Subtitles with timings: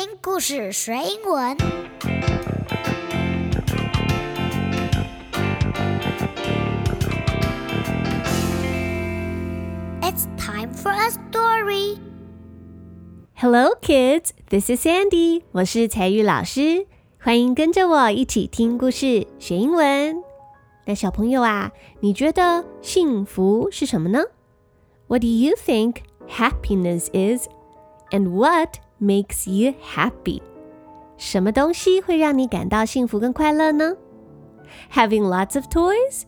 [0.00, 1.57] 听故事学英文。
[10.01, 11.97] It's time for a story.
[13.35, 14.29] Hello, kids.
[14.49, 15.43] This is Sandy.
[15.51, 16.87] 我是采玉老师，
[17.19, 20.23] 欢迎跟着我一起听故事学英文。
[20.85, 24.23] 那小朋友啊，你觉得幸福是什么呢？
[25.07, 25.95] What do you think
[26.29, 27.49] happiness is?
[28.11, 30.40] And what makes you happy?
[31.16, 33.96] 什么东西会让你感到幸福跟快乐呢？
[34.92, 36.22] Having lots of toys?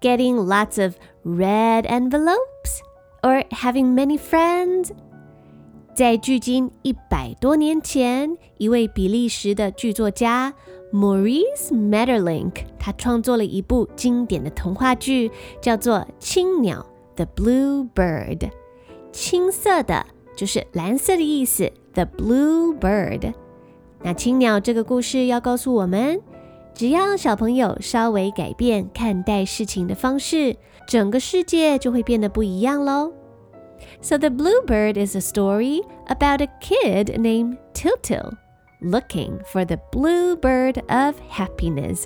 [0.00, 2.82] Getting lots of red envelopes?
[3.22, 4.90] Or having many friends?
[5.94, 10.54] 在距今一百多年前，一位比利时的剧作家
[10.92, 18.50] Maurice Maeterlinck，他创作了一部经典的童话剧，叫做《青鸟》（The Blue Bird）。
[19.10, 20.06] 青色的
[20.36, 23.32] 就是蓝色的意思 ，The Blue Bird。
[24.02, 26.20] 那青鸟这个故事要告诉我们，
[26.74, 33.12] 只要小朋友稍微改变看待事情的方式，整个世界就会变得不一样喽。
[34.00, 38.32] So the Bluebird is a story about a kid named Tiltil
[38.80, 42.04] looking for the bluebird of happiness.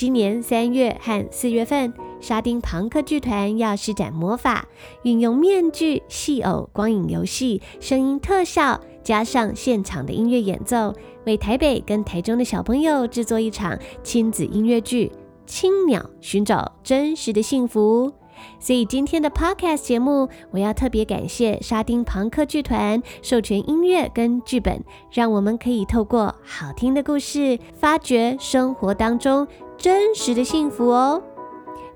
[0.00, 4.66] 今年三月和四月份，沙丁庞克剧团要施展魔法，
[5.02, 10.94] 运用面具、戏偶、光影游戏、声音特效，加上现场的音乐演奏，
[11.26, 15.08] 为台北跟台中的小朋友制作一场亲子音乐剧
[15.44, 18.10] 《青鸟寻找真实的幸福》。
[18.58, 29.46] 所以今天的 Podcast 节目，我要特别感谢沙丁庞克剧团授权音乐跟剧本，让我们可以透过好听的故事，发掘生活当中
[29.76, 31.22] 真实的幸福哦。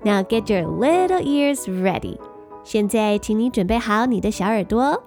[0.03, 2.17] Now get your little ears ready，
[2.63, 5.03] 现在请你准备好你的小耳朵，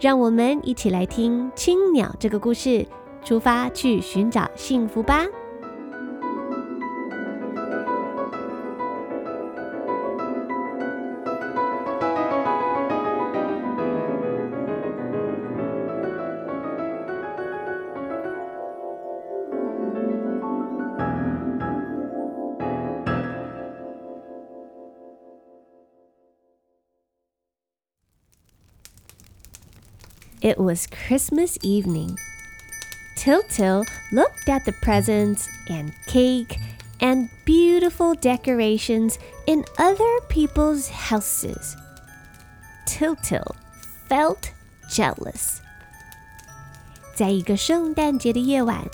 [0.00, 2.86] 让我们一起来听青鸟这个故事，
[3.24, 5.24] 出发去寻找幸福吧。
[30.41, 32.15] It was Christmas evening.
[33.17, 36.59] Tiltil looked at the presents and cake
[36.99, 41.75] and beautiful decorations in other people's houses.
[42.85, 43.55] Tiltil
[44.07, 44.51] felt
[44.89, 45.57] jealous.
[47.15, 48.85] 在一个圣诞节的夜晚，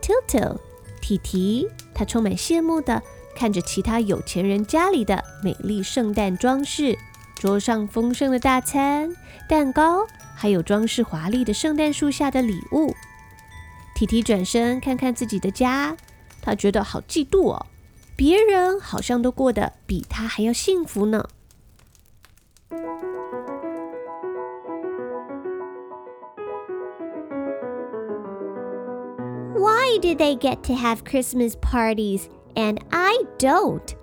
[0.00, 0.58] Tiltil
[1.02, 3.02] 提提他充满羡慕地
[3.36, 6.96] 看着其他有钱人家里的美丽圣诞装饰，
[7.36, 9.14] 桌上丰盛的大餐、
[9.46, 10.06] 蛋糕。
[10.34, 12.94] 还有装饰华丽的圣诞树下的礼物。
[13.94, 15.96] 提提转身看看自己的家，
[16.40, 17.66] 他觉得好嫉妒哦，
[18.14, 21.28] 别人好像都过得比他还要幸福呢。
[29.56, 33.96] Why did they get to have Christmas parties and I don't?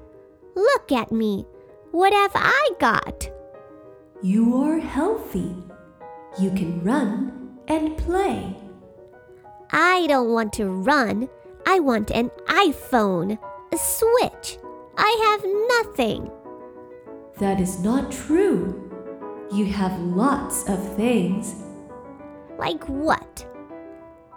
[0.56, 1.46] Look at me.
[1.92, 3.30] What have I got?
[4.22, 5.54] You are healthy.
[6.39, 8.57] You can run and play.
[9.73, 11.29] I don't want to run.
[11.67, 13.39] I want an iPhone,
[13.73, 14.59] a Switch.
[14.97, 16.31] I have nothing.
[17.39, 18.91] That is not true.
[19.53, 21.55] You have lots of things.
[22.59, 23.47] Like what?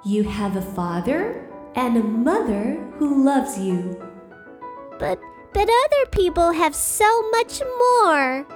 [0.05, 4.01] You have a father and a mother who loves you.
[4.99, 5.19] But
[5.53, 8.47] but other people have so much more.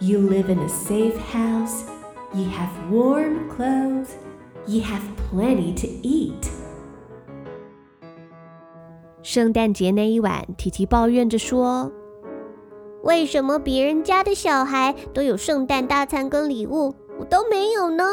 [0.00, 1.97] You live in a safe house
[2.34, 4.10] You have warm clothes.
[4.66, 5.00] You have
[5.30, 6.50] plenty to eat.
[9.22, 11.90] 圣诞节那一晚，提提抱怨着说
[13.02, 18.04] ：“为什么别人家的小孩都有圣诞大餐跟礼物，我都没有呢？”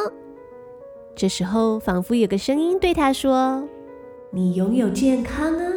[1.13, 3.67] 这时候，仿佛有个声音对他说
[4.31, 5.73] ：“你拥有健康啊，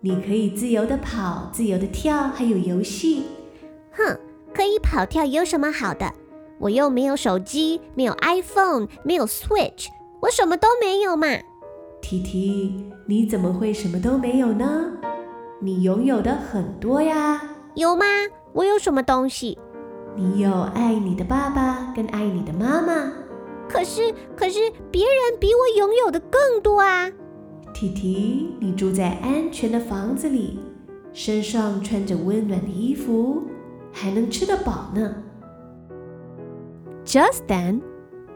[0.00, 3.24] 你可以自由的跑，自由的跳，还有游戏。”
[3.92, 4.18] 哼，
[4.54, 6.10] 可以跑跳有什么好的？
[6.58, 9.88] 我又没有手机，没有 iPhone，没有 Switch，
[10.20, 11.26] 我什么都没有嘛。
[12.00, 14.92] 提提，你怎么会什么都没有呢？
[15.60, 17.40] 你拥有的很多呀。
[17.74, 18.04] 有吗？
[18.52, 19.58] 我有什么东西？
[20.14, 23.12] 你有爱你的爸爸跟爱你的妈妈。
[23.68, 27.10] 可是，可是别人比我拥有的更多啊。
[27.74, 30.58] 提提，你住在安全的房子里，
[31.12, 33.42] 身上穿着温暖的衣服，
[33.92, 35.22] 还能吃得饱呢。
[37.06, 37.84] Just then,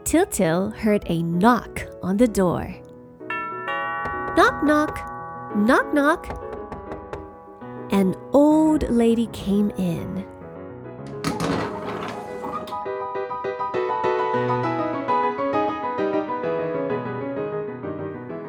[0.05, 2.73] Tyltyl heard a knock on the door.
[4.37, 4.97] Knock, knock,
[5.57, 6.41] knock, knock.
[7.91, 10.25] An old lady came in.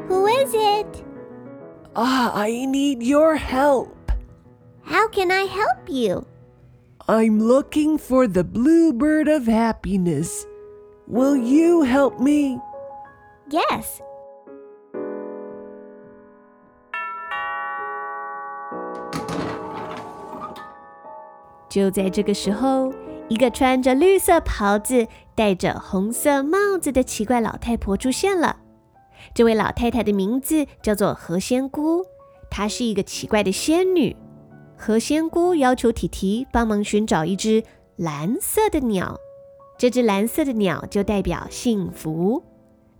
[0.06, 1.04] Who is it?
[1.96, 4.12] Ah, I need your help.
[4.82, 6.24] How can I help you?
[7.07, 10.45] I'm looking for the bluebird of happiness.
[11.07, 12.59] Will you help me?
[13.49, 14.01] Yes.
[21.69, 22.91] 就在这个时候，
[23.29, 28.57] 一个穿着绿色袍子、戴着红色帽子的奇怪老太婆出现了。
[29.33, 32.03] 这位老太太的名字叫做何仙姑，
[32.49, 34.15] 她是一个奇怪的仙女。
[34.84, 37.62] 何仙姑要求提提帮忙寻找一只
[37.94, 39.16] 蓝色的鸟，
[39.78, 42.42] 这只蓝色的鸟就代表幸福。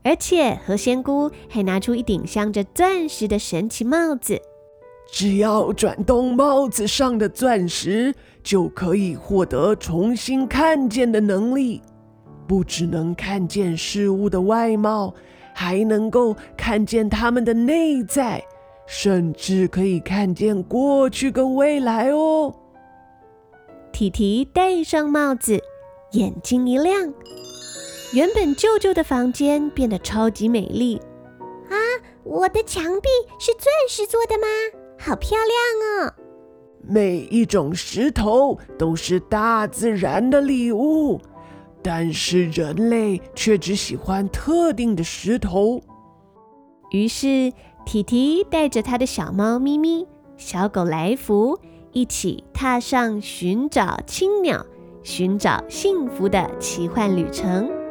[0.04, 4.40] 而且何仙姑还拿出一顶镶着钻石的神奇帽子。
[5.10, 8.14] 只要转动帽子上的钻石，
[8.44, 11.82] 就可以获得重新看见的能力。
[12.46, 15.12] 不只能看见事物的外貌，
[15.52, 18.40] 还能够看见它们的内在，
[18.94, 22.54] 甚至可以看见过去跟未来哦。
[23.90, 25.58] 提提戴上帽子，
[26.12, 27.10] 眼睛一亮，
[28.12, 31.00] 原本旧旧的房间变得超级美丽。
[31.70, 31.74] 啊，
[32.22, 33.08] 我的墙壁
[33.38, 34.46] 是钻石做的吗？
[34.98, 36.14] 好漂亮哦！
[36.82, 41.18] 每一种石头都是大自然的礼物，
[41.82, 45.80] 但是人类却只喜欢特定的石头。
[46.90, 47.50] 于是，
[47.84, 50.06] 提提带着他的小猫咪咪、
[50.36, 51.58] 小狗来福，
[51.92, 54.64] 一起踏上寻找青鸟、
[55.02, 57.81] 寻找幸福的奇幻旅程。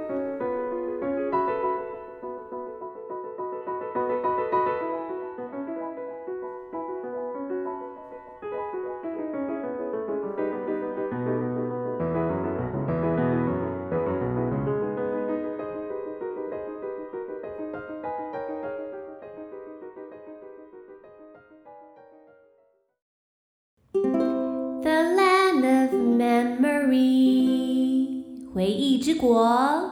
[28.54, 29.90] 回忆之国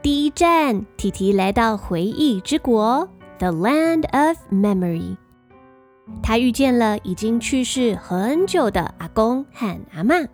[0.00, 3.06] 第一站，提提来到回忆之国
[3.38, 5.18] （The Land of Memory）。
[6.22, 10.26] 他遇见了已经去世很久的阿公和阿嬷。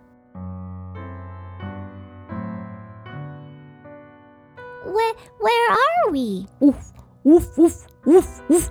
[4.87, 6.47] Where are we?
[6.59, 6.91] Woof,
[7.23, 8.69] woof, woof, woof, woof.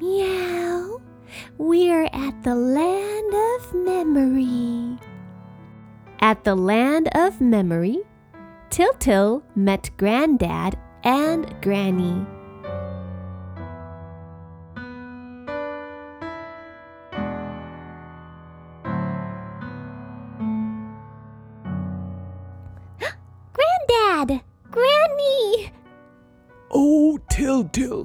[0.00, 1.00] Meow.
[1.58, 4.98] We're at the land of memory.
[6.20, 8.02] At the land of memory,
[8.70, 12.26] Tiltil met Granddad and Granny.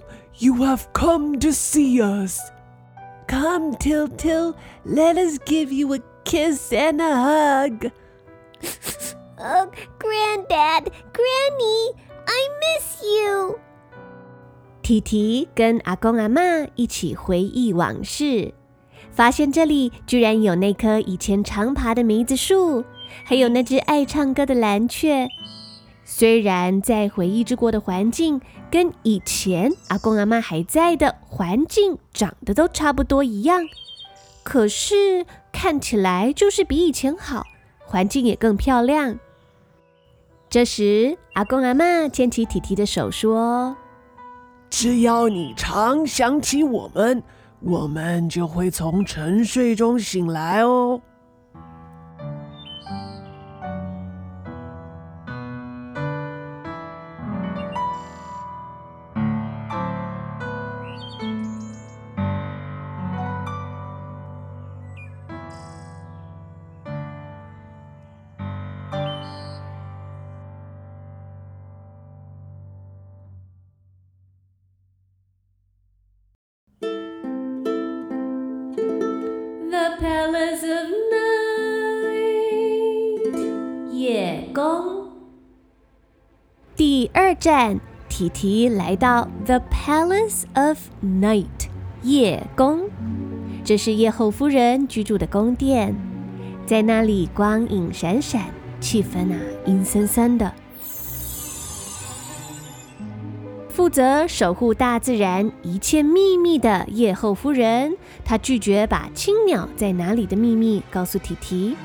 [0.01, 0.03] Tiltil,
[0.39, 2.41] you have come to see us.
[3.29, 4.55] Come, Tiltil,
[4.85, 7.91] let us give you a kiss and a hug.
[9.39, 11.93] Oh, Granddad, Granny,
[12.27, 13.59] I miss you.
[14.83, 18.55] 提提跟阿公阿嬷一起回忆往事，
[19.11, 22.85] 发现这里居然有那棵以前常爬的梅子树，
[23.25, 25.27] 还有那只爱唱歌的蓝雀。
[26.05, 28.41] 虽然在回忆之国的环境
[28.72, 33.68] 跟以前阿公阿嬷还在的环境长得都差不多一样，
[34.44, 37.46] 可是看起来就是比以前好，
[37.86, 39.20] 环境也更漂亮。
[40.50, 43.76] 这时，阿公阿嬷牵起提提的手说
[44.72, 47.22] ：“只要你常想起我们，
[47.60, 51.02] 我们就会从沉睡中醒来哦。”
[86.76, 91.46] 第二站，提提来到 The Palace of Night
[92.02, 92.90] 夜宫，
[93.64, 95.96] 这是夜后夫人居住的宫殿，
[96.66, 98.46] 在那里光影闪闪，
[98.80, 100.52] 气氛啊阴森森的。
[103.70, 111.76] 负责守护大自然一切秘密的夜后夫人，她拒绝把青鸟在哪里的秘密告诉提提。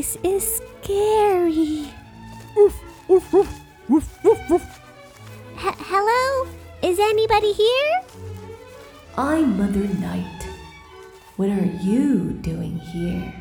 [0.00, 1.92] Place is scary.
[2.56, 2.72] H
[5.60, 6.48] hello,
[6.82, 8.00] is anybody here?
[9.18, 10.48] I'm Mother Night.
[11.36, 13.34] What are you doing here?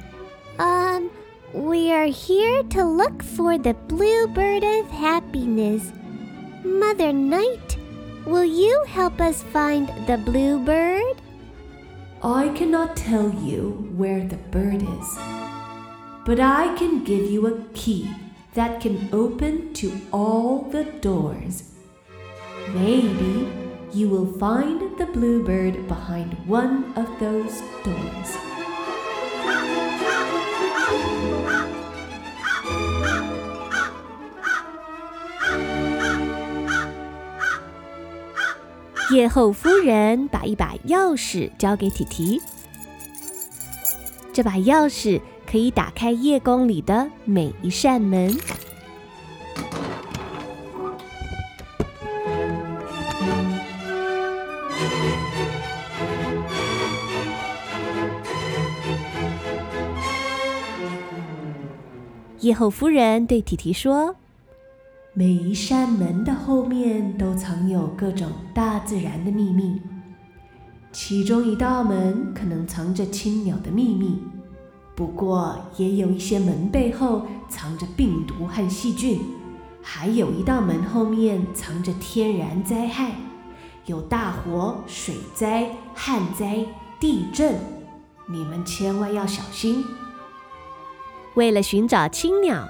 [0.59, 1.09] Um,
[1.53, 5.93] we are here to look for the bluebird of happiness.
[6.65, 7.77] Mother Night,
[8.25, 11.21] will you help us find the bluebird?
[12.21, 15.09] I cannot tell you where the bird is,
[16.28, 18.08] but I can give you a key
[18.54, 21.64] that can open to all the doors.
[22.73, 23.49] Maybe
[23.92, 28.37] you will find the bluebird behind one of those doors.
[39.11, 42.40] 夜后夫人把一把钥匙交给提提，
[44.32, 48.38] 这把钥匙 可以打开夜宫里的每一扇门。
[62.41, 64.15] 夜后夫人对提提说
[65.13, 69.82] ：“每一扇门的后面都藏有各种大自然的秘密，
[70.91, 74.22] 其中一道门可能藏着青鸟的秘密，
[75.00, 79.22] 不过也有一些门背后藏着病毒和细菌，
[79.82, 83.15] 还有一道门后面藏着天然灾害，
[83.86, 86.65] 有大火、水灾、旱灾、
[87.00, 87.56] 地震，
[88.27, 89.86] 你们千万要小心。”
[91.36, 92.68] 为了寻找青鸟，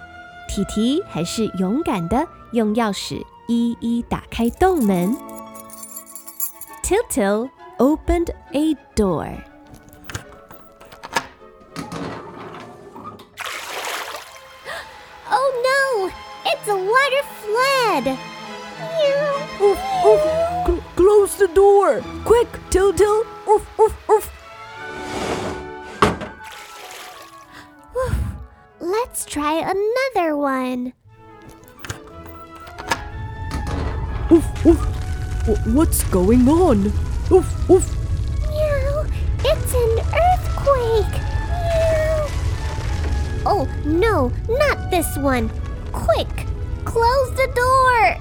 [0.48, 5.18] 提提还是勇敢的用钥匙一一打开洞门。
[6.84, 9.49] Tiltil opened a door.
[16.70, 18.08] A water flood!
[19.60, 20.22] Oof, oof.
[20.68, 22.02] Cl- close the door!
[22.26, 23.26] Quick, Tiltil!
[23.50, 24.32] Oof, oof, oof.
[28.80, 30.94] Let's try another one.
[34.32, 34.80] Oof, oof.
[35.50, 36.86] Wh- What's going on?
[37.32, 37.86] Oof, oof.
[38.48, 39.06] Meow!
[39.40, 41.16] It's an earthquake!
[41.66, 42.28] Meow!
[43.48, 45.50] Oh no, not this one!
[45.92, 46.39] Quick!
[46.89, 48.19] Close the door!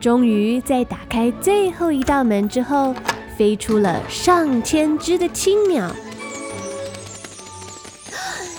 [0.00, 2.94] 终于在打开最后一道门之后，
[3.38, 5.86] 飞出了上千只的青鸟。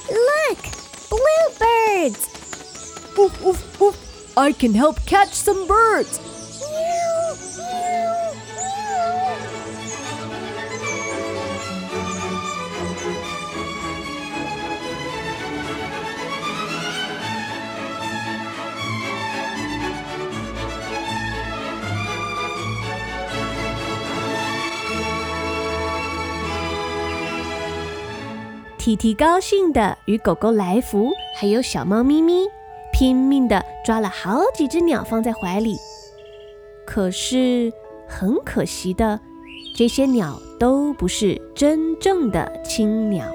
[0.10, 0.58] Look!
[1.10, 2.26] Bluebirds!
[3.16, 3.96] Oof, oof, oof.
[4.34, 6.20] I can help catch some birds.
[28.81, 32.47] 提提高兴地与狗狗来福还有小猫咪咪
[32.95, 35.77] 拼命地抓了好几只鸟放在怀里。
[36.87, 37.71] 可是
[38.09, 39.21] 很可惜的，
[39.77, 43.27] 这些鸟都不是真正的青鸟。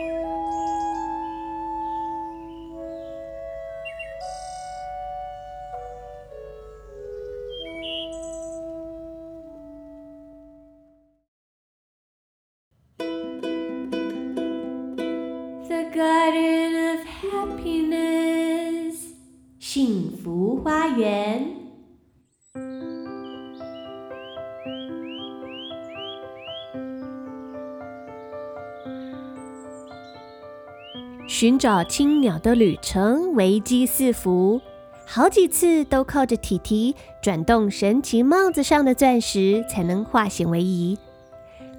[31.38, 34.62] 寻找青鸟的旅程危机四伏，
[35.06, 40.98] 好几次都靠着提提转动神奇帽子上的钻石才能化险为夷。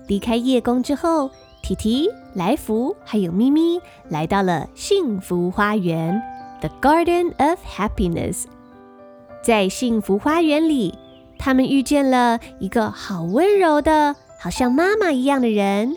[0.08, 1.30] 离开夜宫之后，
[1.62, 6.20] 提提、来福还有咪咪来到了幸福花园
[6.60, 8.44] the Garden of Happiness。
[9.42, 10.92] 在幸福花园里，
[11.38, 15.96] 他们遇见了一个好温柔的，好像妈妈一样的人，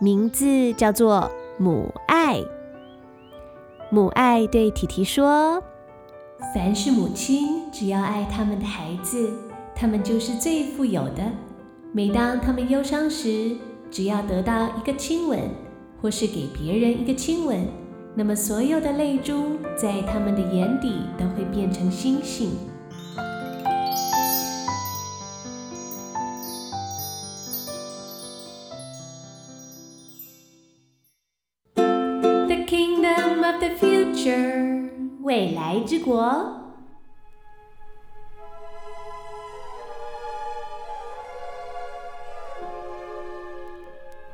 [0.00, 2.42] 名字叫做母爱。
[3.90, 5.62] 母爱对提提说
[6.54, 9.30] ：“凡是母亲，只要爱他们的孩子，
[9.74, 11.22] 他们就是最富有的。
[11.92, 13.56] 每当他们忧伤时，
[13.90, 15.38] 只要得到一个亲吻，
[16.02, 17.68] 或是给别人一个亲吻，
[18.16, 22.50] 那么所有的泪珠在他们的眼底都会变成星星。”
[35.84, 36.60] 之国。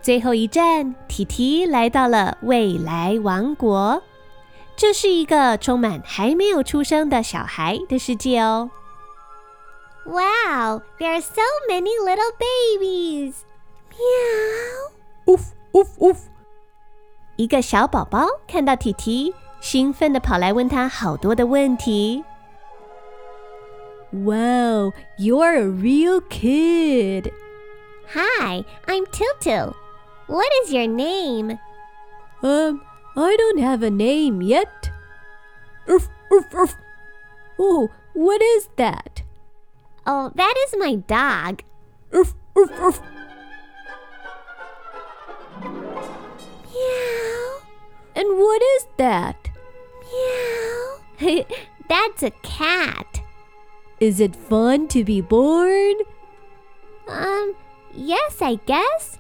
[0.01, 4.03] 最后一站，提提来到了未来王国。
[4.75, 8.71] 这是一个充满还没有出生的小孩的世界哦。
[10.07, 13.35] Wow, there are so many little babies.
[13.91, 13.99] 喵！
[15.27, 15.39] 呜
[15.73, 16.17] 呜呜！
[17.37, 22.24] 一个小宝宝看到提提，兴奋地跑来问他好多的问题。
[24.12, 27.32] Wow, you're a real kid.
[28.14, 29.74] Hi, I'm Tutu.
[30.28, 31.60] What is your name?
[32.42, 32.82] Um,
[33.16, 34.92] I don't have a name yet.
[35.90, 36.76] Oof, oof, oof.
[37.60, 39.24] Oh, what is that?
[40.06, 41.64] Oh, that is my dog.
[42.16, 43.02] Oof, oof, oof.
[46.72, 47.62] Meow.
[48.16, 49.49] And what is that?
[50.11, 51.45] Meow.
[51.89, 53.07] That's a cat.
[54.01, 55.97] Is it fun to be born?
[57.07, 57.55] Um,
[57.95, 59.15] yes, I guess.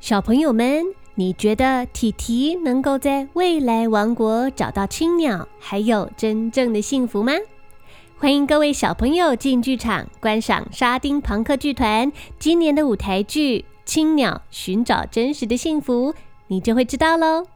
[0.00, 7.32] 小朋友们，你觉得提提能够在未来王国找到青鸟，还有真正的幸福吗？
[8.18, 16.12] 欢迎各位小朋友进剧场观赏沙丁庞克剧团今年的舞台剧《青鸟寻找真实的幸福》，
[16.48, 17.46] 你就会知道喽。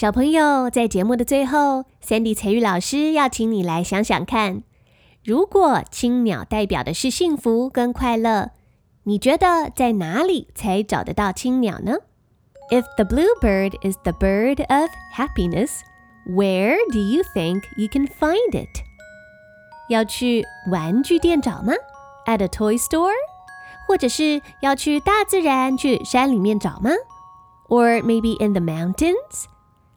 [0.00, 4.62] 小朋友，在节目的最后，Sandy 采聿老师要请你来想想看：
[5.24, 8.50] 如果青鸟代表的是幸福跟快乐，
[9.04, 11.94] 你觉得在哪里才找得到青鸟呢？
[12.70, 15.70] If the bluebird is the bird of happiness,
[16.26, 18.68] where do you think you can find it？
[19.88, 21.72] 要去玩具店找吗？
[22.26, 23.14] At a toy store？
[23.88, 26.90] 或者是要去大自然，去山里面找吗？
[27.68, 29.46] Or maybe in the mountains？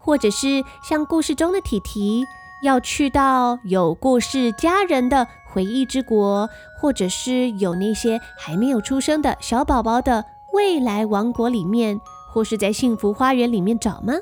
[0.04, 2.26] 或者是像故事中的提提，
[2.62, 11.98] 要去到有过世家人的回忆之国，或者是有那些还没有出生的小宝宝的未来王国里面，
[12.30, 14.12] 或是在幸福花园里面找吗？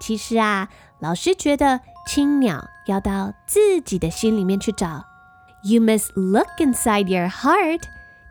[0.00, 5.04] 其实啊，老师觉得青鸟要到自己的心里面去找。
[5.62, 7.82] You must look inside your heart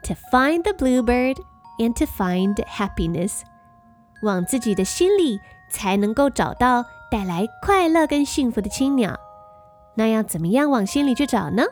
[0.03, 1.37] to find the bluebird
[1.77, 3.41] and to find happiness。
[4.23, 5.39] 往自己的心里。
[5.73, 9.19] 才能够找到带来快乐跟幸福的青鸟。
[9.95, 11.63] 那要怎么样往心里去找呢？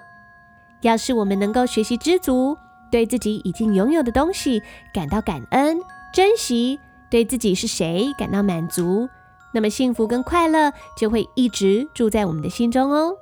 [0.82, 2.58] 要是我们能够学习知足，
[2.92, 4.62] 对自己已经拥有的东西
[4.94, 5.78] 感到感恩、
[6.14, 9.08] 珍惜，对自己是谁感到满足，
[9.54, 13.14] 那么幸福跟快乐就会一直住在我们的心中哦。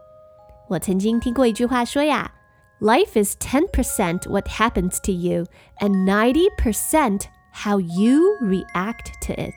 [0.69, 2.31] 我曾经听过一句话说呀
[2.79, 5.45] ：“Life is ten percent what happens to you,
[5.79, 9.55] and ninety percent how you react to it。”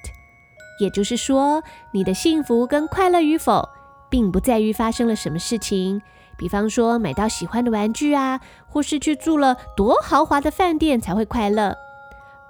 [0.78, 3.68] 也就是说，你的幸福跟快乐与否，
[4.10, 6.02] 并不在于发生了什么事情，
[6.36, 11.76] 比方说买到喜欢的玩具啊，或是去住了多豪华的饭店才会快乐，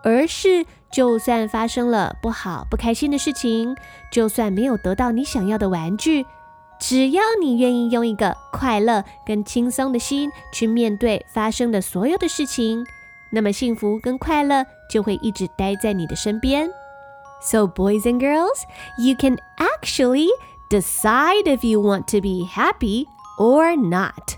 [0.03, 3.77] 而是就算发生了不好、不开心的事情，
[4.11, 6.25] 就算没有得到你想要的玩具，
[6.79, 12.85] 只要你愿意用一个快乐跟轻松的心去面对发生的所有的事情，
[13.31, 16.71] 那么幸福跟快乐就会一直待在你的身边。
[17.43, 18.65] So, boys and girls,
[18.99, 20.29] you can actually
[20.71, 23.07] decide if you want to be happy
[23.39, 24.37] or not.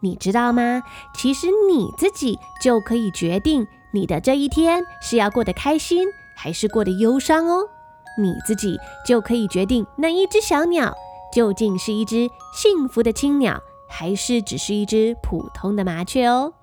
[0.00, 0.82] 你知道吗？
[1.14, 6.06] 其实你自己就可以决定你的这一天是要过得开心
[6.36, 7.68] 还是过得忧伤哦。
[8.16, 10.96] 你自己就可以决定那一只小鸟
[11.32, 16.54] 究竟是一只幸福的青鸟，还是只是一只普通的麻雀哦。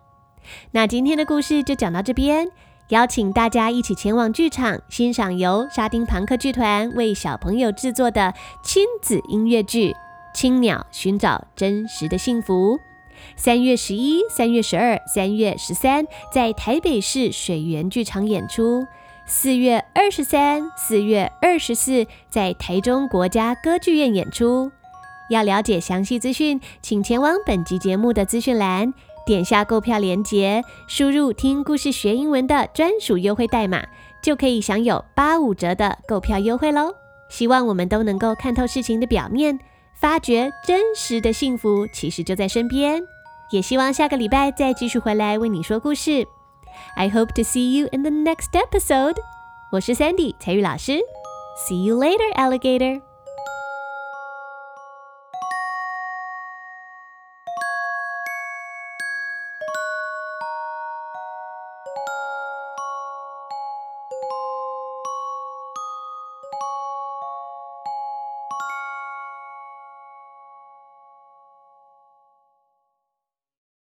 [0.72, 2.52] 那今天的故事就讲到这边。
[2.90, 8.32] 邀请大家一起前往剧场欣赏由沙丁庞克剧团为小朋友制作的
[8.64, 9.92] 亲子音乐剧
[10.36, 12.78] 《青鸟寻找真实的幸福》。
[13.36, 18.86] 三月十一、三月十二、三月十三在台北市水源剧场演出。
[19.26, 24.72] 四月二十三、四月二十四在台中国家歌剧院演出。
[25.32, 28.94] 要了解详细资讯，请前往本集节目的资讯栏，
[29.26, 33.84] 点下购票链接，输入“听故事学英文”的专属优惠代码，
[34.22, 36.94] 就可以享有八五折的购票优惠喽。
[37.30, 39.60] 希望我们都能够看透事情的表面，
[40.00, 43.02] 发觉真实的幸福其实就在身边。
[43.52, 46.28] 也希望下个礼拜再继续回来为你说故事。
[46.96, 49.18] I hope to see you in the next episode。
[49.72, 51.00] 我是 Sandy 彩玉老师
[51.68, 53.02] ，See you later, alligator.